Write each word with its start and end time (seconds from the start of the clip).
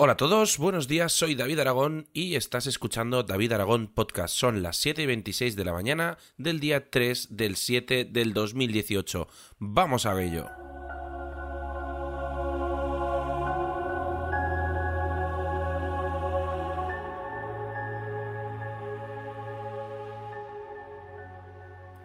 Hola 0.00 0.12
a 0.12 0.16
todos, 0.16 0.58
buenos 0.58 0.86
días, 0.86 1.12
soy 1.12 1.34
David 1.34 1.58
Aragón 1.58 2.06
y 2.12 2.36
estás 2.36 2.68
escuchando 2.68 3.24
David 3.24 3.50
Aragón 3.50 3.88
Podcast. 3.88 4.32
Son 4.32 4.62
las 4.62 4.76
7 4.76 5.02
y 5.02 5.06
26 5.06 5.56
de 5.56 5.64
la 5.64 5.72
mañana 5.72 6.18
del 6.36 6.60
día 6.60 6.88
3 6.88 7.36
del 7.36 7.56
7 7.56 8.04
del 8.04 8.32
2018. 8.32 9.26
Vamos 9.58 10.06
a 10.06 10.22
ello. 10.22 10.46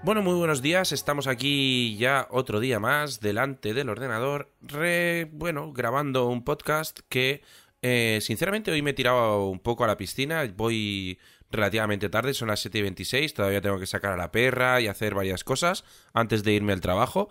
Bueno, 0.02 0.24
muy 0.24 0.34
buenos 0.34 0.64
días. 0.64 0.92
Estamos 0.92 1.28
aquí 1.28 1.96
ya 1.98 2.28
otro 2.32 2.60
día 2.60 2.80
más 2.80 3.20
delante 3.20 3.76
del 3.76 3.90
ordenador, 3.90 4.52
re, 4.62 5.30
bueno, 5.32 5.72
grabando 5.72 6.28
un 6.28 6.44
podcast 6.44 7.02
que 7.08 7.44
eh, 7.84 8.20
sinceramente 8.22 8.72
hoy 8.72 8.82
me 8.82 8.92
he 8.92 8.94
tirado 8.94 9.48
un 9.48 9.60
poco 9.60 9.84
a 9.84 9.88
la 9.88 9.98
piscina. 9.98 10.50
Voy 10.56 11.20
relativamente 11.52 12.10
tarde, 12.10 12.34
son 12.34 12.48
las 12.48 12.62
7 12.62 12.78
y 12.80 12.82
26. 12.82 13.34
Todavía 13.34 13.60
tengo 13.60 13.78
que 13.78 13.86
sacar 13.86 14.14
a 14.14 14.18
la 14.18 14.32
perra 14.32 14.80
y 14.80 14.88
hacer 14.88 15.14
varias 15.14 15.44
cosas 15.44 15.84
antes 16.14 16.44
de 16.44 16.54
irme 16.54 16.72
al 16.72 16.80
trabajo. 16.80 17.30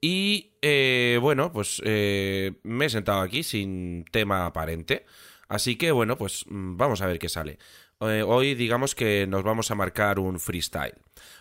Y 0.00 0.54
eh, 0.60 1.18
bueno, 1.22 1.52
pues 1.52 1.80
eh, 1.84 2.54
me 2.64 2.86
he 2.86 2.90
sentado 2.90 3.20
aquí 3.20 3.44
sin 3.44 4.04
tema 4.10 4.44
aparente. 4.44 5.06
Así 5.48 5.76
que 5.76 5.92
bueno, 5.92 6.18
pues 6.18 6.46
mm, 6.48 6.76
vamos 6.76 7.00
a 7.00 7.06
ver 7.06 7.20
qué 7.20 7.28
sale. 7.28 7.58
hoy 8.00 8.56
digamos 8.56 8.96
que 8.96 9.28
nos 9.28 9.44
vamos 9.44 9.70
a 9.70 9.76
marcar 9.76 10.18
un 10.18 10.40
freestyle. 10.40 10.96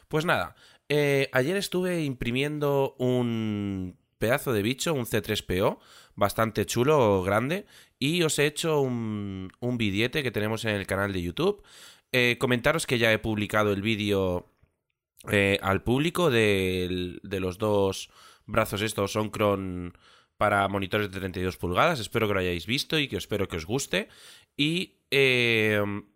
Pues 0.07 0.23
nada, 0.23 0.55
eh, 0.93 1.30
ayer 1.32 1.55
estuve 1.55 2.04
imprimiendo 2.04 2.98
un 2.99 3.98
pedazo 4.21 4.53
de 4.53 4.61
bicho, 4.61 4.93
un 4.93 5.05
C3PO, 5.05 5.80
bastante 6.16 6.66
chulo, 6.66 7.23
grande, 7.23 7.66
y 7.99 8.21
os 8.21 8.39
he 8.39 8.45
hecho 8.45 8.79
un, 8.79 9.52
un 9.59 9.77
billete 9.77 10.23
que 10.23 10.31
tenemos 10.31 10.63
en 10.63 10.75
el 10.75 10.88
canal 10.88 11.12
de 11.12 11.21
YouTube. 11.21 11.62
Eh, 12.13 12.37
comentaros 12.40 12.85
que 12.85 12.99
ya 12.99 13.12
he 13.12 13.20
publicado 13.20 13.73
el 13.73 13.81
vídeo 13.81 14.46
eh, 15.31 15.57
al 15.62 15.84
público 15.84 16.29
de, 16.29 17.20
de, 17.23 17.40
los 17.40 17.57
dos 17.57 18.09
brazos 18.46 18.81
estos 18.81 19.15
Oncron 19.15 19.98
para 20.37 20.68
monitores 20.68 21.12
de 21.12 21.20
32 21.20 21.57
pulgadas. 21.57 21.99
Espero 21.99 22.27
que 22.27 22.34
lo 22.35 22.40
hayáis 22.41 22.65
visto 22.65 22.99
y 22.99 23.07
que 23.07 23.18
espero 23.18 23.48
que 23.48 23.57
os 23.57 23.65
guste. 23.65 24.07
Y 24.55 24.98
el 25.09 26.07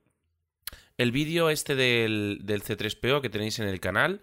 vídeo 1.12 1.50
este 1.50 1.76
del, 1.76 2.40
del 2.44 2.64
C3PO 2.64 3.22
que 3.22 3.30
tenéis 3.30 3.60
en 3.60 3.68
el 3.68 3.80
canal 3.80 4.22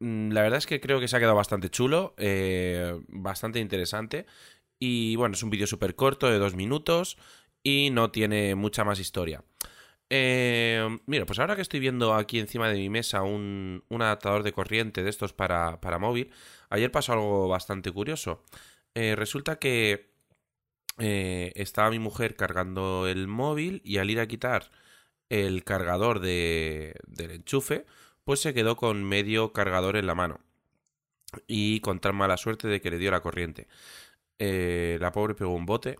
la 0.00 0.42
verdad 0.42 0.58
es 0.58 0.66
que 0.66 0.80
creo 0.80 0.98
que 0.98 1.08
se 1.08 1.16
ha 1.16 1.18
quedado 1.18 1.36
bastante 1.36 1.70
chulo, 1.70 2.14
eh, 2.16 2.98
bastante 3.08 3.60
interesante. 3.60 4.26
Y 4.78 5.16
bueno, 5.16 5.34
es 5.34 5.42
un 5.42 5.50
vídeo 5.50 5.66
súper 5.66 5.94
corto 5.94 6.30
de 6.30 6.38
dos 6.38 6.54
minutos 6.54 7.18
y 7.62 7.90
no 7.90 8.10
tiene 8.10 8.54
mucha 8.54 8.82
más 8.84 8.98
historia. 8.98 9.44
Eh, 10.08 10.98
mira, 11.06 11.26
pues 11.26 11.38
ahora 11.38 11.54
que 11.54 11.62
estoy 11.62 11.80
viendo 11.80 12.14
aquí 12.14 12.38
encima 12.40 12.68
de 12.68 12.78
mi 12.78 12.88
mesa 12.88 13.22
un, 13.22 13.84
adaptador 13.90 14.42
de 14.42 14.52
corriente 14.52 15.02
de 15.04 15.10
estos 15.10 15.32
para, 15.34 15.78
móvil, 16.00 16.32
ayer 16.70 16.90
pasó 16.90 17.12
algo 17.12 17.48
bastante 17.48 17.92
curioso. 17.92 18.42
Eh, 18.94 19.14
resulta 19.16 19.58
que 19.58 20.10
estaba 20.98 21.90
mi 21.90 21.98
mujer 21.98 22.36
cargando 22.36 23.06
el 23.08 23.26
móvil 23.26 23.80
y 23.84 23.98
al 23.98 24.10
ir 24.10 24.20
a 24.20 24.28
quitar 24.28 24.70
el 25.30 25.64
cargador 25.64 26.20
del 26.20 26.94
enchufe, 27.16 27.86
pues 28.30 28.42
se 28.42 28.54
quedó 28.54 28.76
con 28.76 29.02
medio 29.02 29.52
cargador 29.52 29.96
en 29.96 30.06
la 30.06 30.14
mano. 30.14 30.38
Y 31.48 31.80
con 31.80 31.98
tan 31.98 32.14
mala 32.14 32.36
suerte 32.36 32.68
de 32.68 32.80
que 32.80 32.88
le 32.88 32.98
dio 32.98 33.10
la 33.10 33.22
corriente. 33.22 33.66
Eh, 34.38 34.98
la 35.00 35.10
pobre 35.10 35.34
pegó 35.34 35.52
un 35.52 35.66
bote 35.66 35.98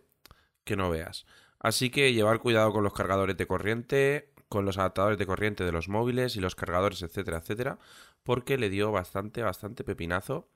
que 0.62 0.76
no 0.76 0.90
veas. 0.90 1.26
Así 1.58 1.90
que 1.90 2.12
llevar 2.12 2.38
cuidado 2.38 2.72
con 2.72 2.84
los 2.84 2.92
cargadores 2.92 3.36
de 3.36 3.48
corriente, 3.48 4.32
con 4.48 4.64
los 4.64 4.78
adaptadores 4.78 5.18
de 5.18 5.26
corriente 5.26 5.64
de 5.64 5.72
los 5.72 5.88
móviles 5.88 6.36
y 6.36 6.40
los 6.40 6.54
cargadores, 6.54 7.02
etcétera, 7.02 7.38
etcétera, 7.38 7.80
porque 8.22 8.58
le 8.58 8.70
dio 8.70 8.92
bastante, 8.92 9.42
bastante 9.42 9.82
pepinazo. 9.82 10.48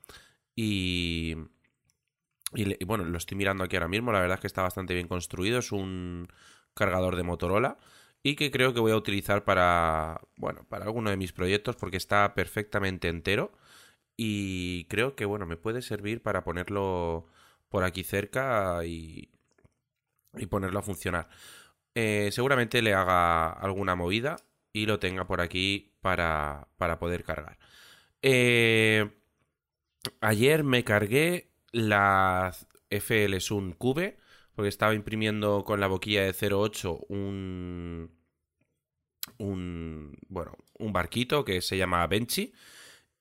Y, 0.55 1.35
y, 2.53 2.81
y, 2.81 2.85
bueno, 2.85 3.03
lo 3.03 3.17
estoy 3.17 3.35
mirando 3.35 3.65
aquí 3.65 3.75
ahora 3.75 3.89
mismo, 3.89 4.13
la 4.13 4.21
verdad 4.21 4.35
es 4.35 4.39
que 4.39 4.47
está 4.47 4.61
bastante 4.61 4.93
bien 4.93 5.09
construido, 5.09 5.59
es 5.59 5.73
un 5.73 6.29
cargador 6.73 7.17
de 7.17 7.23
Motorola 7.23 7.77
y 8.25 8.35
que 8.35 8.49
creo 8.49 8.73
que 8.73 8.79
voy 8.79 8.91
a 8.91 8.95
utilizar 8.97 9.43
para, 9.45 10.19
bueno, 10.37 10.65
para 10.67 10.85
alguno 10.85 11.11
de 11.11 11.15
mis 11.15 11.31
proyectos 11.31 11.75
porque 11.75 11.97
está 11.97 12.33
perfectamente 12.33 13.07
entero 13.07 13.51
y 14.17 14.85
creo 14.85 15.15
que, 15.15 15.25
bueno, 15.25 15.45
me 15.45 15.57
puede 15.57 15.83
servir 15.83 16.23
para 16.23 16.43
ponerlo 16.43 17.27
por 17.69 17.83
aquí 17.83 18.03
cerca 18.03 18.83
y, 18.83 19.29
y 20.33 20.47
ponerlo 20.47 20.79
a 20.79 20.81
funcionar. 20.81 21.29
Eh, 21.93 22.29
seguramente 22.31 22.81
le 22.81 22.95
haga 22.95 23.51
alguna 23.51 23.95
movida 23.95 24.37
y 24.73 24.87
lo 24.87 24.97
tenga 24.97 25.27
por 25.27 25.39
aquí 25.39 25.93
para, 26.01 26.67
para 26.77 26.97
poder 26.97 27.23
cargar. 27.23 27.59
Eh, 28.23 29.07
ayer 30.21 30.63
me 30.63 30.83
cargué 30.83 31.51
la 31.71 32.55
FL 32.89 33.39
Sun 33.39 33.73
Cube 33.73 34.17
porque 34.55 34.69
estaba 34.69 34.93
imprimiendo 34.93 35.63
con 35.65 35.79
la 35.79 35.87
boquilla 35.87 36.23
de 36.23 36.33
0.8 36.33 37.05
un, 37.09 38.11
un, 39.37 40.17
bueno, 40.27 40.53
un 40.79 40.93
barquito 40.93 41.43
que 41.43 41.61
se 41.61 41.77
llama 41.77 42.07
Benchy, 42.07 42.53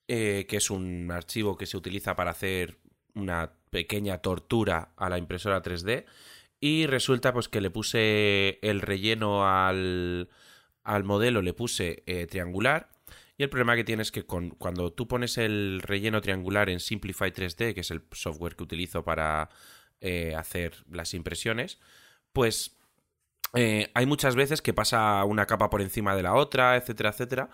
eh, 0.08 0.46
que 0.48 0.58
es 0.58 0.70
un 0.70 1.10
archivo 1.10 1.56
que 1.56 1.66
se 1.66 1.76
utiliza 1.76 2.14
para 2.14 2.30
hacer 2.30 2.78
una 3.14 3.52
pequeña 3.70 4.18
tortura 4.18 4.92
a 4.96 5.08
la 5.08 5.18
impresora 5.18 5.62
3D. 5.62 6.04
Y 6.60 6.86
resulta 6.86 7.32
pues 7.32 7.48
que 7.48 7.60
le 7.60 7.70
puse 7.70 8.58
el 8.62 8.80
relleno 8.80 9.46
al, 9.46 10.30
al 10.82 11.04
modelo, 11.04 11.42
le 11.42 11.52
puse 11.52 12.02
eh, 12.06 12.26
triangular. 12.26 12.90
Y 13.36 13.42
el 13.42 13.50
problema 13.50 13.74
que 13.74 13.84
tiene 13.84 14.02
es 14.02 14.12
que 14.12 14.24
con, 14.24 14.50
cuando 14.50 14.92
tú 14.92 15.08
pones 15.08 15.36
el 15.38 15.80
relleno 15.82 16.20
triangular 16.20 16.70
en 16.70 16.80
Simplify 16.80 17.32
3D, 17.32 17.74
que 17.74 17.80
es 17.80 17.90
el 17.90 18.02
software 18.12 18.54
que 18.54 18.62
utilizo 18.62 19.04
para 19.04 19.50
eh, 20.06 20.34
hacer 20.36 20.84
las 20.90 21.14
impresiones, 21.14 21.80
pues 22.34 22.76
eh, 23.54 23.90
hay 23.94 24.04
muchas 24.04 24.36
veces 24.36 24.60
que 24.60 24.74
pasa 24.74 25.24
una 25.24 25.46
capa 25.46 25.70
por 25.70 25.80
encima 25.80 26.14
de 26.14 26.22
la 26.22 26.34
otra, 26.34 26.76
etcétera, 26.76 27.08
etcétera, 27.08 27.48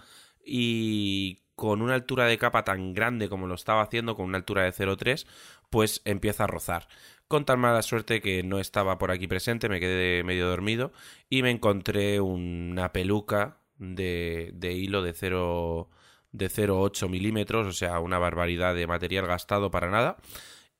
y 0.45 1.45
con 1.55 1.81
una 1.81 1.95
altura 1.95 2.27
de 2.27 2.39
capa 2.39 2.65
tan 2.65 2.93
grande 2.93 3.29
como 3.29 3.47
lo 3.47 3.55
estaba 3.55 3.83
haciendo, 3.83 4.17
con 4.17 4.27
una 4.27 4.39
altura 4.39 4.65
de 4.65 4.73
0,3, 4.73 5.29
pues 5.71 6.03
empieza 6.05 6.43
a 6.43 6.47
rozar. 6.49 6.89
Con 7.29 7.45
tan 7.45 7.61
mala 7.61 7.83
suerte 7.83 8.21
que 8.21 8.43
no 8.43 8.59
estaba 8.59 8.99
por 8.99 9.13
aquí 9.13 9.29
presente, 9.29 9.69
me 9.69 9.79
quedé 9.79 10.25
medio 10.25 10.49
dormido 10.49 10.91
y 11.29 11.45
me 11.45 11.53
encontré 11.53 12.21
una 12.21 12.91
peluca 12.93 13.59
de, 13.79 14.51
de 14.55 14.73
hilo 14.73 15.03
de 15.03 15.13
0 15.13 15.89
de 16.33 16.51
0,8 16.51 17.09
milímetros, 17.09 17.69
o 17.69 17.73
sea, 17.73 18.01
una 18.01 18.19
barbaridad 18.19 18.75
de 18.75 18.89
material 18.89 19.29
gastado 19.29 19.71
para 19.71 19.89
nada. 19.89 20.17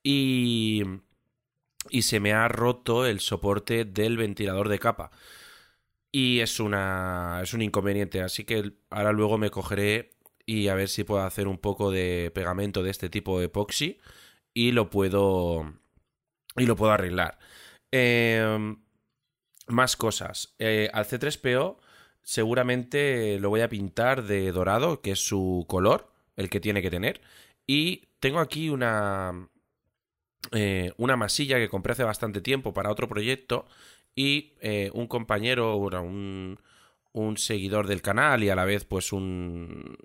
Y 0.03 0.83
y 1.89 2.03
se 2.03 2.21
me 2.21 2.33
ha 2.33 2.49
roto 2.49 3.07
el 3.07 3.21
soporte 3.21 3.85
del 3.85 4.17
ventilador 4.17 4.69
de 4.69 4.79
capa. 4.79 5.11
Y 6.13 6.41
es 6.41 6.61
una 6.61 7.41
es 7.43 7.55
un 7.55 7.63
inconveniente, 7.63 8.21
así 8.23 8.45
que 8.45 8.73
ahora 8.91 9.13
luego 9.13 9.39
me 9.39 9.51
cogeré 9.51 10.13
y 10.45 10.69
a 10.69 10.75
ver 10.75 10.89
si 10.89 11.05
puedo 11.05 11.23
hacer 11.23 11.47
un 11.49 11.59
poco 11.59 11.91
de 11.91 12.33
pegamento 12.35 12.83
de 12.83 12.91
este 12.91 13.09
tipo 13.09 13.39
de 13.39 13.47
epoxi 13.47 13.99
y 14.55 14.73
lo 14.73 14.91
puedo 14.91 15.75
y 16.57 16.67
lo 16.67 16.77
puedo 16.77 16.93
arreglar. 16.93 17.39
Em, 17.93 18.83
más 19.69 19.97
cosas. 19.97 20.55
Eh, 20.59 20.91
al 20.93 21.07
C3PO 21.07 21.79
seguramente 22.23 23.39
lo 23.41 23.51
voy 23.51 23.61
a 23.63 23.69
pintar 23.69 24.25
de 24.25 24.53
dorado, 24.53 25.01
que 25.03 25.13
es 25.13 25.21
su 25.21 25.65
color, 25.69 26.13
el 26.37 26.51
que 26.51 26.61
tiene 26.61 26.83
que 26.83 26.91
tener. 26.91 27.21
Y 27.67 28.09
tengo 28.21 28.41
aquí 28.41 28.69
una, 28.71 29.49
eh, 30.53 30.93
una 30.97 31.17
masilla 31.17 31.59
que 31.59 31.69
compré 31.69 31.93
hace 31.93 32.05
bastante 32.05 32.41
tiempo 32.41 32.73
para 32.75 32.91
otro 32.91 33.09
proyecto 33.09 33.67
y 34.15 34.55
eh, 34.61 34.91
un 34.95 35.07
compañero, 35.07 35.77
un, 35.77 36.59
un 37.13 37.37
seguidor 37.37 37.87
del 37.87 38.03
canal 38.03 38.43
y 38.43 38.51
a 38.51 38.57
la 38.57 38.65
vez 38.65 38.85
pues 38.85 39.13
un, 39.13 39.97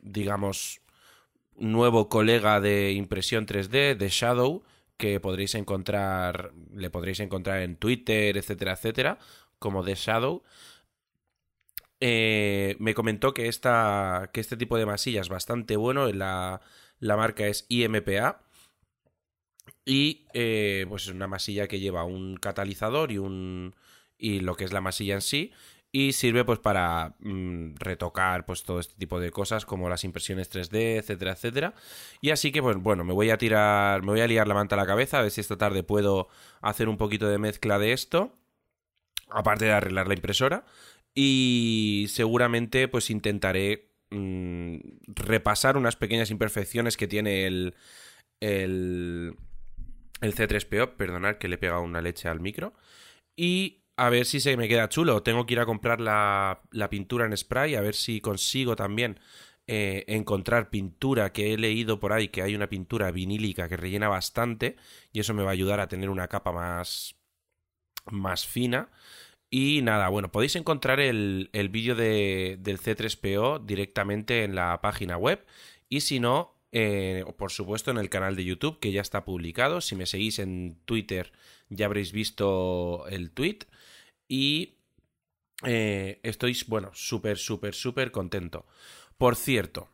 digamos, 0.00 0.80
nuevo 1.56 2.08
colega 2.08 2.60
de 2.60 2.92
impresión 2.92 3.46
3D, 3.46 3.96
de 3.96 4.08
Shadow, 4.08 4.62
que 4.96 5.20
podréis 5.20 5.54
encontrar, 5.54 6.52
le 6.74 6.90
podréis 6.90 7.20
encontrar 7.20 7.62
en 7.62 7.76
Twitter, 7.76 8.36
etcétera, 8.36 8.72
etcétera, 8.72 9.18
como 9.58 9.82
de 9.82 9.94
Shadow. 9.94 10.42
Eh, 12.00 12.76
me 12.78 12.94
comentó 12.94 13.34
que, 13.34 13.48
esta, 13.48 14.30
que 14.32 14.40
este 14.40 14.56
tipo 14.56 14.76
de 14.76 14.86
masilla 14.86 15.20
es 15.20 15.28
bastante 15.28 15.76
bueno, 15.76 16.12
la, 16.12 16.60
la 17.00 17.16
marca 17.16 17.46
es 17.46 17.66
IMPA 17.68 18.42
y 19.88 20.26
eh, 20.34 20.84
pues 20.86 21.04
es 21.04 21.08
una 21.08 21.28
masilla 21.28 21.66
que 21.66 21.80
lleva 21.80 22.04
un 22.04 22.36
catalizador 22.36 23.10
y 23.10 23.16
un. 23.16 23.74
y 24.18 24.40
lo 24.40 24.54
que 24.54 24.64
es 24.64 24.72
la 24.72 24.82
masilla 24.82 25.14
en 25.14 25.22
sí. 25.22 25.52
y 25.90 26.12
sirve 26.12 26.44
pues 26.44 26.58
para 26.58 27.16
mm, 27.20 27.76
retocar 27.76 28.44
pues 28.44 28.64
todo 28.64 28.80
este 28.80 28.94
tipo 28.96 29.18
de 29.18 29.30
cosas 29.30 29.64
como 29.64 29.88
las 29.88 30.04
impresiones 30.04 30.50
3D, 30.52 30.98
etcétera, 30.98 31.32
etcétera. 31.32 31.74
Y 32.20 32.30
así 32.30 32.52
que 32.52 32.62
pues 32.62 32.76
bueno, 32.76 33.02
me 33.04 33.14
voy 33.14 33.30
a 33.30 33.38
tirar, 33.38 34.02
me 34.02 34.08
voy 34.08 34.20
a 34.20 34.26
liar 34.26 34.46
la 34.46 34.54
manta 34.54 34.74
a 34.76 34.78
la 34.78 34.86
cabeza 34.86 35.20
a 35.20 35.22
ver 35.22 35.30
si 35.30 35.40
esta 35.40 35.56
tarde 35.56 35.82
puedo 35.82 36.28
hacer 36.60 36.88
un 36.90 36.98
poquito 36.98 37.28
de 37.28 37.38
mezcla 37.38 37.78
de 37.78 37.92
esto, 37.92 38.34
aparte 39.30 39.64
de 39.66 39.72
arreglar 39.72 40.06
la 40.08 40.14
impresora 40.14 40.66
y 41.14 42.06
seguramente 42.10 42.88
pues 42.88 43.10
intentaré 43.10 43.90
mm, 44.10 44.78
repasar 45.06 45.76
unas 45.78 45.96
pequeñas 45.96 46.30
imperfecciones 46.30 46.96
que 46.98 47.08
tiene 47.08 47.46
el 47.46 47.74
el 48.40 49.36
el 50.20 50.34
C3PO, 50.34 50.96
perdonad 50.96 51.36
que 51.36 51.48
le 51.48 51.56
he 51.56 51.58
pegado 51.58 51.82
una 51.82 52.00
leche 52.00 52.28
al 52.28 52.40
micro 52.40 52.74
y 53.36 53.84
a 53.96 54.10
ver 54.10 54.26
si 54.26 54.40
se 54.40 54.56
me 54.56 54.68
queda 54.68 54.88
chulo. 54.88 55.22
Tengo 55.22 55.44
que 55.44 55.54
ir 55.54 55.60
a 55.60 55.66
comprar 55.66 56.00
la, 56.00 56.62
pintura 56.90 57.26
en 57.26 57.36
spray, 57.36 57.74
a 57.74 57.80
ver 57.80 57.94
si 57.94 58.20
consigo 58.20 58.76
también 58.76 59.18
eh, 59.66 60.04
encontrar 60.08 60.70
pintura 60.70 61.32
que 61.32 61.52
he 61.52 61.58
leído 61.58 62.00
por 62.00 62.12
ahí, 62.12 62.28
que 62.28 62.42
hay 62.42 62.54
una 62.54 62.68
pintura 62.68 63.10
vinílica 63.10 63.68
que 63.68 63.76
rellena 63.76 64.08
bastante 64.08 64.76
y 65.12 65.20
eso 65.20 65.34
me 65.34 65.42
va 65.42 65.50
a 65.50 65.52
ayudar 65.52 65.80
a 65.80 65.88
tener 65.88 66.10
una 66.10 66.28
capa 66.28 66.52
más, 66.52 67.16
más 68.06 68.46
fina. 68.46 68.90
Y 69.50 69.80
nada, 69.82 70.08
bueno, 70.10 70.30
podéis 70.30 70.56
encontrar 70.56 71.00
el, 71.00 71.50
el 71.52 71.68
vídeo 71.68 71.94
de, 71.94 72.58
del 72.60 72.78
C3PO 72.78 73.64
directamente 73.64 74.44
en 74.44 74.54
la 74.54 74.80
página 74.80 75.16
web 75.16 75.44
y 75.88 76.02
si 76.02 76.20
no, 76.20 76.57
eh, 76.70 77.24
por 77.38 77.50
supuesto 77.50 77.90
en 77.90 77.98
el 77.98 78.10
canal 78.10 78.36
de 78.36 78.44
YouTube 78.44 78.78
que 78.78 78.92
ya 78.92 79.00
está 79.00 79.24
publicado. 79.24 79.80
Si 79.80 79.96
me 79.96 80.06
seguís 80.06 80.38
en 80.38 80.78
Twitter 80.84 81.32
ya 81.70 81.86
habréis 81.86 82.12
visto 82.12 83.06
el 83.08 83.30
tweet. 83.30 83.60
Y 84.28 84.76
eh, 85.64 86.20
estoy, 86.22 86.56
bueno, 86.66 86.90
súper, 86.94 87.38
súper, 87.38 87.74
súper 87.74 88.10
contento. 88.10 88.66
Por 89.16 89.36
cierto, 89.36 89.88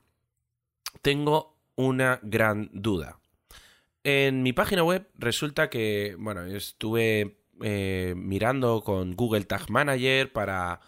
tengo 1.03 1.57
una 1.77 2.21
gran 2.23 2.71
duda. 2.73 3.19
En 4.03 4.43
mi 4.43 4.53
página 4.53 4.85
web 4.85 5.09
resulta 5.15 5.71
que, 5.71 6.15
bueno, 6.19 6.45
estuve 6.45 7.39
eh, 7.63 8.15
mirando 8.17 8.83
con 8.83 9.17
Google 9.17 9.45
Tag 9.45 9.71
Manager 9.71 10.33
para... 10.33 10.81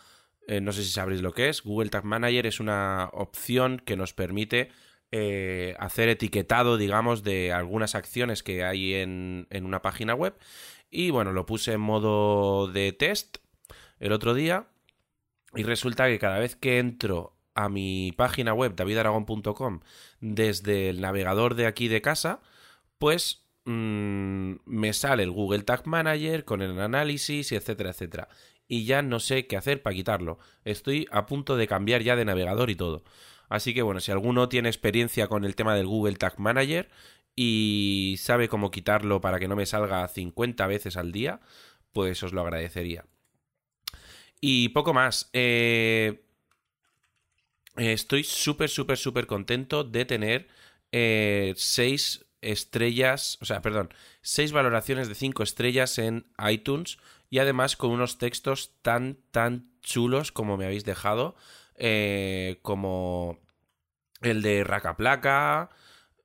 no 0.60 0.72
sé 0.72 0.82
si 0.82 0.90
sabréis 0.90 1.22
lo 1.22 1.32
que 1.32 1.48
es. 1.48 1.62
Google 1.62 1.90
Tag 1.90 2.04
Manager 2.04 2.46
es 2.46 2.60
una 2.60 3.08
opción 3.12 3.80
que 3.84 3.96
nos 3.96 4.12
permite 4.12 4.70
eh, 5.12 5.74
hacer 5.78 6.08
etiquetado, 6.08 6.76
digamos, 6.76 7.22
de 7.22 7.52
algunas 7.52 7.94
acciones 7.94 8.42
que 8.42 8.64
hay 8.64 8.94
en, 8.94 9.46
en 9.50 9.64
una 9.64 9.82
página 9.82 10.14
web. 10.14 10.36
Y 10.90 11.10
bueno, 11.10 11.32
lo 11.32 11.46
puse 11.46 11.72
en 11.72 11.80
modo 11.80 12.68
de 12.68 12.92
test 12.92 13.38
el 13.98 14.12
otro 14.12 14.34
día. 14.34 14.68
Y 15.54 15.62
resulta 15.62 16.06
que 16.08 16.18
cada 16.18 16.38
vez 16.38 16.56
que 16.56 16.78
entro 16.78 17.36
a 17.54 17.68
mi 17.68 18.12
página 18.12 18.52
web 18.52 18.76
davidaragon.com 18.76 19.80
desde 20.20 20.90
el 20.90 21.00
navegador 21.00 21.54
de 21.54 21.66
aquí 21.66 21.88
de 21.88 22.02
casa, 22.02 22.40
pues 22.98 23.46
mm, 23.64 24.54
me 24.66 24.92
sale 24.92 25.22
el 25.22 25.30
Google 25.30 25.62
Tag 25.62 25.86
Manager 25.86 26.44
con 26.44 26.62
el 26.62 26.78
análisis 26.78 27.50
etcétera, 27.52 27.90
etcétera. 27.90 28.28
Y 28.68 28.84
ya 28.84 29.02
no 29.02 29.20
sé 29.20 29.46
qué 29.46 29.56
hacer 29.56 29.82
para 29.82 29.94
quitarlo. 29.94 30.38
Estoy 30.64 31.06
a 31.10 31.26
punto 31.26 31.56
de 31.56 31.68
cambiar 31.68 32.02
ya 32.02 32.16
de 32.16 32.24
navegador 32.24 32.68
y 32.68 32.74
todo. 32.76 33.04
Así 33.48 33.74
que 33.74 33.82
bueno, 33.82 34.00
si 34.00 34.12
alguno 34.12 34.48
tiene 34.48 34.68
experiencia 34.68 35.28
con 35.28 35.44
el 35.44 35.54
tema 35.54 35.74
del 35.74 35.86
Google 35.86 36.16
Tag 36.16 36.38
Manager 36.38 36.88
y 37.34 38.16
sabe 38.18 38.48
cómo 38.48 38.70
quitarlo 38.70 39.20
para 39.20 39.38
que 39.38 39.48
no 39.48 39.56
me 39.56 39.66
salga 39.66 40.06
50 40.08 40.66
veces 40.66 40.96
al 40.96 41.12
día, 41.12 41.40
pues 41.92 42.22
os 42.22 42.32
lo 42.32 42.40
agradecería. 42.40 43.04
Y 44.40 44.70
poco 44.70 44.92
más. 44.92 45.30
Eh, 45.32 46.22
estoy 47.76 48.24
súper, 48.24 48.68
súper, 48.68 48.96
súper 48.96 49.26
contento 49.26 49.84
de 49.84 50.04
tener 50.04 50.48
6 50.92 50.92
eh, 50.92 52.26
estrellas, 52.40 53.38
o 53.40 53.44
sea, 53.44 53.60
perdón, 53.60 53.92
6 54.22 54.52
valoraciones 54.52 55.08
de 55.08 55.14
5 55.14 55.42
estrellas 55.42 55.98
en 55.98 56.26
iTunes 56.48 56.98
y 57.28 57.38
además 57.38 57.76
con 57.76 57.90
unos 57.90 58.18
textos 58.18 58.72
tan, 58.82 59.18
tan 59.30 59.70
chulos 59.82 60.32
como 60.32 60.56
me 60.56 60.66
habéis 60.66 60.84
dejado. 60.84 61.36
Eh, 61.78 62.58
como 62.62 63.38
el 64.22 64.42
de 64.42 64.64
Racaplaca, 64.64 65.70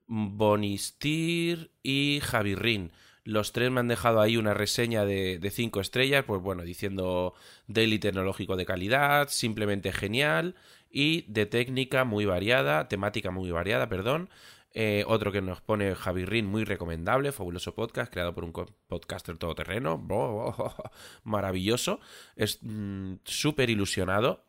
Bonistir 0.06 1.70
y 1.82 2.20
Javirrin. 2.22 2.92
Los 3.24 3.52
tres 3.52 3.70
me 3.70 3.80
han 3.80 3.88
dejado 3.88 4.20
ahí 4.20 4.36
una 4.36 4.54
reseña 4.54 5.04
de, 5.04 5.38
de 5.38 5.50
cinco 5.50 5.80
estrellas, 5.80 6.24
pues 6.26 6.42
bueno, 6.42 6.62
diciendo 6.64 7.34
daily 7.68 7.98
tecnológico 7.98 8.56
de 8.56 8.66
calidad, 8.66 9.28
simplemente 9.28 9.92
genial 9.92 10.56
y 10.90 11.22
de 11.28 11.46
técnica 11.46 12.04
muy 12.04 12.24
variada, 12.24 12.88
temática 12.88 13.30
muy 13.30 13.50
variada, 13.50 13.88
perdón. 13.88 14.28
Eh, 14.74 15.04
otro 15.06 15.32
que 15.32 15.42
nos 15.42 15.60
pone 15.60 15.94
Javirrin, 15.94 16.46
muy 16.46 16.64
recomendable, 16.64 17.32
fabuloso 17.32 17.74
podcast, 17.74 18.10
creado 18.12 18.34
por 18.34 18.44
un 18.44 18.52
podcaster 18.52 19.36
todoterreno, 19.36 19.98
maravilloso, 21.24 22.00
es 22.36 22.58
mm, 22.62 23.16
súper 23.24 23.68
ilusionado 23.68 24.44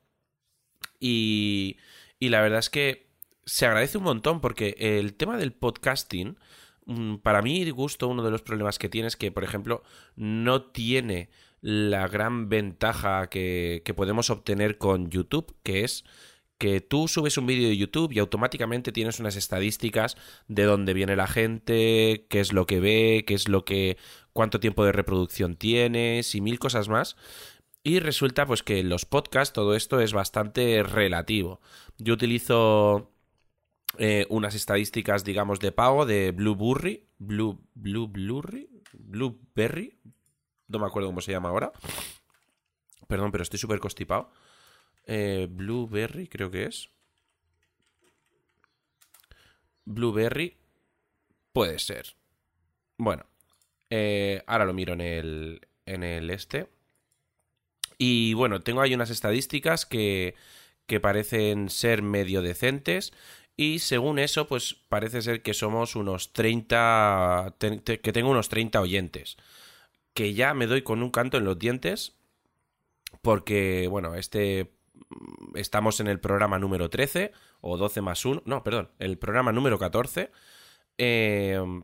y, 1.03 1.77
la 2.29 2.41
verdad 2.41 2.59
es 2.59 2.69
que 2.69 3.07
se 3.45 3.65
agradece 3.65 3.97
un 3.97 4.05
montón 4.05 4.39
porque 4.39 4.75
el 4.79 5.15
tema 5.15 5.37
del 5.37 5.51
podcasting, 5.51 6.37
mm, 6.85 7.17
para 7.17 7.41
mí, 7.41 7.69
gusto, 7.71 8.07
uno 8.07 8.23
de 8.23 8.31
los 8.31 8.41
problemas 8.41 8.79
que 8.79 8.87
tiene 8.87 9.09
es 9.09 9.17
que, 9.17 9.31
por 9.31 9.43
ejemplo, 9.43 9.83
no 10.15 10.63
tiene 10.63 11.29
la 11.59 12.07
gran 12.07 12.47
ventaja 12.47 13.27
que, 13.27 13.81
que 13.83 13.93
podemos 13.93 14.29
obtener 14.29 14.77
con 14.77 15.09
YouTube, 15.09 15.55
que 15.63 15.83
es 15.83 16.05
que 16.57 16.79
tú 16.79 17.09
subes 17.09 17.37
un 17.37 17.45
vídeo 17.45 17.67
de 17.67 17.75
YouTube 17.75 18.13
y 18.13 18.19
automáticamente 18.19 18.93
tienes 18.93 19.19
unas 19.19 19.35
estadísticas 19.35 20.15
de 20.47 20.63
dónde 20.63 20.93
viene 20.93 21.17
la 21.17 21.27
gente, 21.27 22.25
qué 22.29 22.39
es 22.39 22.53
lo 22.53 22.65
que 22.65 22.79
ve, 22.79 23.25
qué 23.27 23.33
es 23.33 23.49
lo 23.49 23.65
que 23.65 23.97
cuánto 24.31 24.61
tiempo 24.61 24.85
de 24.85 24.93
reproducción 24.93 25.57
tienes 25.57 26.35
y 26.35 26.39
mil 26.39 26.59
cosas 26.59 26.87
más. 26.87 27.17
Y 27.83 27.99
resulta 27.99 28.45
pues 28.45 28.63
que 28.63 28.79
en 28.79 28.87
los 28.87 29.05
podcasts 29.05 29.53
todo 29.53 29.75
esto 29.75 29.99
es 29.99 30.13
bastante 30.13 30.83
relativo. 30.83 31.59
Yo 31.97 32.13
utilizo 32.13 33.11
eh, 33.97 34.25
unas 34.29 34.55
estadísticas, 34.55 35.25
digamos, 35.25 35.59
de 35.59 35.73
pago 35.73 36.05
de 36.05 36.31
Blueberry. 36.31 37.05
Blue, 37.19 37.59
Blue, 37.75 38.07
Blueberry. 38.07 38.69
Blueberry. 38.93 39.99
No 40.69 40.79
me 40.79 40.85
acuerdo 40.85 41.09
cómo 41.09 41.19
se 41.19 41.33
llama 41.33 41.49
ahora. 41.49 41.73
Perdón, 43.07 43.31
pero 43.31 43.43
estoy 43.43 43.59
súper 43.59 43.79
constipado. 43.79 44.31
Eh, 45.05 45.47
Blueberry, 45.51 46.27
creo 46.29 46.49
que 46.49 46.63
es. 46.63 46.89
Blueberry. 49.83 50.57
Puede 51.51 51.79
ser. 51.79 52.15
Bueno. 52.97 53.25
Eh, 53.89 54.41
ahora 54.47 54.63
lo 54.63 54.73
miro 54.73 54.93
en 54.93 55.01
el. 55.01 55.67
En 55.85 56.03
el 56.03 56.29
este. 56.29 56.72
Y 58.05 58.33
bueno, 58.33 58.59
tengo 58.59 58.81
ahí 58.81 58.93
unas 58.93 59.11
estadísticas 59.11 59.85
que, 59.85 60.35
que 60.87 60.99
parecen 60.99 61.69
ser 61.69 62.01
medio 62.01 62.41
decentes. 62.41 63.13
Y 63.55 63.79
según 63.79 64.19
eso, 64.19 64.45
pues 64.45 64.75
parece 64.89 65.21
ser 65.21 65.41
que 65.41 65.53
somos 65.53 65.95
unos 65.95 66.33
30. 66.33 67.55
que 67.59 68.11
tengo 68.11 68.29
unos 68.29 68.49
30 68.49 68.81
oyentes. 68.81 69.37
Que 70.13 70.33
ya 70.33 70.53
me 70.53 70.67
doy 70.67 70.81
con 70.81 71.01
un 71.01 71.11
canto 71.11 71.37
en 71.37 71.45
los 71.45 71.57
dientes. 71.57 72.17
Porque, 73.21 73.87
bueno, 73.89 74.15
este. 74.15 74.73
Estamos 75.55 76.01
en 76.01 76.07
el 76.07 76.19
programa 76.19 76.59
número 76.59 76.89
13 76.89 77.31
o 77.61 77.77
12 77.77 78.01
más 78.01 78.25
1. 78.25 78.43
No, 78.45 78.63
perdón, 78.65 78.89
el 78.99 79.17
programa 79.17 79.53
número 79.53 79.79
14. 79.79 80.29
Eh, 80.97 81.81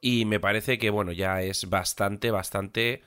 y 0.00 0.24
me 0.24 0.38
parece 0.38 0.78
que, 0.78 0.90
bueno, 0.90 1.10
ya 1.10 1.42
es 1.42 1.68
bastante, 1.68 2.30
bastante. 2.30 3.02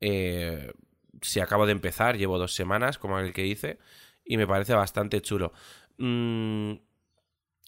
Eh, 0.00 0.72
si 1.22 1.40
acabo 1.40 1.66
de 1.66 1.72
empezar, 1.72 2.16
llevo 2.18 2.38
dos 2.38 2.54
semanas, 2.54 2.98
como 2.98 3.18
el 3.18 3.32
que 3.32 3.46
hice, 3.46 3.78
y 4.24 4.36
me 4.36 4.46
parece 4.46 4.74
bastante 4.74 5.20
chulo. 5.22 5.52
Mm, 5.98 6.74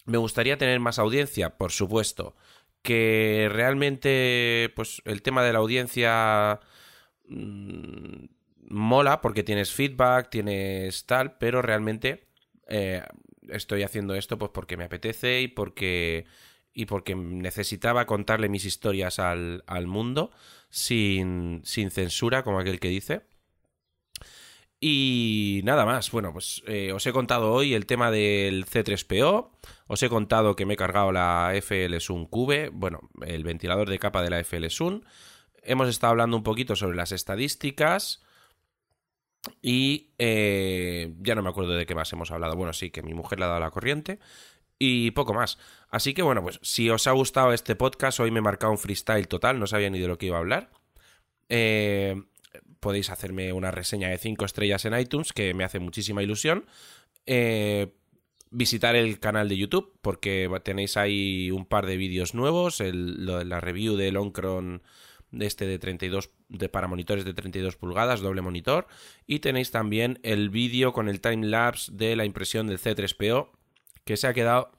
me 0.05 0.17
gustaría 0.17 0.57
tener 0.57 0.79
más 0.79 0.99
audiencia, 0.99 1.57
por 1.57 1.71
supuesto. 1.71 2.35
Que 2.81 3.49
realmente, 3.51 4.71
pues 4.75 5.01
el 5.05 5.21
tema 5.23 5.43
de 5.43 5.53
la 5.53 5.59
audiencia 5.59 6.59
mm, 7.27 8.25
mola 8.69 9.21
porque 9.21 9.43
tienes 9.43 9.71
feedback, 9.73 10.29
tienes 10.29 11.05
tal, 11.05 11.37
pero 11.37 11.61
realmente 11.61 12.27
eh, 12.67 13.03
estoy 13.49 13.83
haciendo 13.83 14.15
esto 14.15 14.37
pues 14.37 14.51
porque 14.53 14.77
me 14.77 14.85
apetece 14.85 15.41
y 15.41 15.47
porque 15.47 16.25
y 16.75 16.85
porque 16.85 17.15
necesitaba 17.15 18.05
contarle 18.05 18.49
mis 18.49 18.65
historias 18.65 19.17
al, 19.19 19.63
al 19.65 19.87
mundo 19.87 20.31
sin, 20.69 21.61
sin 21.63 21.89
censura, 21.89 22.43
como 22.43 22.59
aquel 22.59 22.81
que 22.81 22.89
dice. 22.89 23.21
Y 24.87 25.61
nada 25.63 25.83
más, 25.83 26.11
bueno, 26.11 26.31
pues 26.31 26.61
eh, 26.67 26.91
os 26.93 27.03
he 27.07 27.11
contado 27.11 27.51
hoy 27.51 27.73
el 27.73 27.87
tema 27.87 28.11
del 28.11 28.67
C3PO, 28.67 29.49
os 29.87 30.03
he 30.03 30.09
contado 30.09 30.55
que 30.55 30.67
me 30.67 30.75
he 30.75 30.77
cargado 30.77 31.11
la 31.11 31.53
FL 31.55 31.99
Sun 31.99 32.27
Cube, 32.27 32.69
bueno, 32.71 33.09
el 33.25 33.43
ventilador 33.43 33.89
de 33.89 33.97
capa 33.97 34.21
de 34.21 34.29
la 34.29 34.39
FL 34.41 34.69
Sun, 34.69 35.03
hemos 35.63 35.89
estado 35.89 36.11
hablando 36.11 36.37
un 36.37 36.43
poquito 36.43 36.75
sobre 36.75 36.95
las 36.95 37.11
estadísticas 37.13 38.21
Y 39.63 40.13
eh, 40.19 41.15
ya 41.19 41.33
no 41.33 41.41
me 41.41 41.49
acuerdo 41.49 41.71
de 41.71 41.87
qué 41.87 41.95
más 41.95 42.13
hemos 42.13 42.29
hablado. 42.29 42.55
Bueno, 42.55 42.71
sí, 42.71 42.91
que 42.91 43.01
mi 43.01 43.15
mujer 43.15 43.39
le 43.39 43.45
ha 43.45 43.47
dado 43.47 43.61
la 43.61 43.71
corriente 43.71 44.19
y 44.77 45.09
poco 45.11 45.33
más. 45.33 45.57
Así 45.89 46.13
que 46.13 46.21
bueno, 46.21 46.43
pues 46.43 46.59
si 46.61 46.91
os 46.91 47.07
ha 47.07 47.11
gustado 47.11 47.53
este 47.53 47.75
podcast, 47.75 48.19
hoy 48.19 48.29
me 48.29 48.37
he 48.37 48.43
marcado 48.43 48.71
un 48.71 48.77
freestyle 48.77 49.27
total, 49.27 49.59
no 49.59 49.65
sabía 49.65 49.89
ni 49.89 49.99
de 49.99 50.07
lo 50.07 50.19
que 50.19 50.27
iba 50.27 50.37
a 50.37 50.41
hablar. 50.41 50.69
Eh, 51.49 52.21
podéis 52.85 53.09
hacerme 53.09 53.51
una 53.51 53.71
reseña 53.71 54.09
de 54.09 54.19
5 54.19 54.45
estrellas 54.45 54.85
en 54.85 54.95
iTunes, 54.95 55.33
que 55.33 55.55
me 55.55 55.63
hace 55.63 55.79
muchísima 55.79 56.21
ilusión. 56.21 56.67
Eh, 57.25 57.95
visitar 58.51 58.95
el 58.95 59.19
canal 59.19 59.49
de 59.49 59.57
YouTube, 59.57 59.97
porque 60.03 60.47
tenéis 60.63 60.95
ahí 60.95 61.49
un 61.49 61.65
par 61.65 61.87
de 61.87 61.97
vídeos 61.97 62.35
nuevos, 62.35 62.79
la 62.81 63.59
review 63.59 63.95
del 63.95 64.17
Oncron 64.17 64.83
este 65.31 65.65
de 65.65 65.79
32 65.79 66.29
de 66.49 66.69
para 66.69 66.87
monitores 66.87 67.25
de 67.25 67.33
32 67.33 67.75
pulgadas, 67.75 68.21
doble 68.21 68.43
monitor, 68.43 68.85
y 69.25 69.39
tenéis 69.39 69.71
también 69.71 70.19
el 70.21 70.51
vídeo 70.51 70.93
con 70.93 71.09
el 71.09 71.21
time 71.21 71.47
lapse 71.47 71.91
de 71.91 72.15
la 72.15 72.23
impresión 72.23 72.67
del 72.67 72.77
C3PO 72.77 73.49
que 74.03 74.15
se 74.15 74.27
ha 74.27 74.33
quedado 74.35 74.69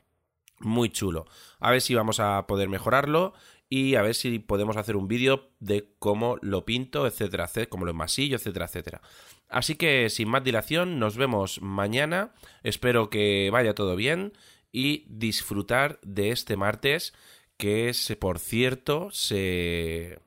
muy 0.59 0.91
chulo. 0.91 1.27
A 1.61 1.71
ver 1.71 1.81
si 1.81 1.95
vamos 1.95 2.21
a 2.21 2.47
poder 2.47 2.69
mejorarlo 2.69 3.35
y 3.69 3.97
a 3.97 4.03
ver 4.03 4.15
si 4.15 4.39
podemos 4.39 4.77
hacer 4.77 4.97
un 4.97 5.09
vídeo 5.09 5.51
de 5.59 5.93
cómo 5.99 6.39
lo 6.41 6.65
pinto, 6.65 7.07
etcétera, 7.07 7.45
etcétera, 7.45 7.69
cómo 7.69 7.85
lo 7.85 7.91
enmasillo, 7.91 8.37
etcétera, 8.37 8.67
etcétera. 8.67 9.01
Así 9.49 9.77
que 9.77 10.11
sin 10.11 10.29
más 10.29 10.45
dilación, 10.45 10.99
nos 10.99 11.17
vemos 11.17 11.61
mañana. 11.63 12.33
Espero 12.63 13.11
que 13.11 13.51
vaya 13.53 13.75
todo 13.75 13.97
bien 13.97 14.33
y 14.73 15.05
disfrutar 15.09 15.99
de 16.03 16.31
este 16.31 16.57
martes 16.57 17.15
que 17.57 17.89
es, 17.89 18.17
por 18.21 18.39
cierto, 18.39 19.09
se, 19.11 20.21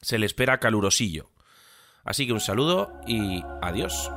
se 0.00 0.18
le 0.18 0.26
espera 0.26 0.58
calurosillo. 0.58 1.30
Así 2.04 2.26
que 2.26 2.32
un 2.32 2.40
saludo 2.40 2.92
y 3.06 3.42
adiós. 3.62 4.10